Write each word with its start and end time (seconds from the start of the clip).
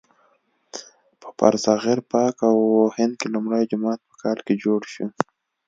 په 1.21 1.29
برصغیر 1.39 1.99
پاک 2.11 2.37
و 2.57 2.65
هند 2.97 3.13
کې 3.19 3.27
لومړی 3.35 3.63
جومات 3.71 3.99
په 4.09 4.15
کال 4.21 4.37
کې 4.45 4.53
جوړ 4.63 4.81
شو. 4.93 5.05